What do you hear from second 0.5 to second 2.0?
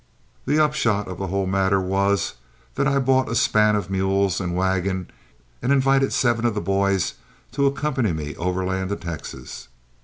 upshot of the whole matter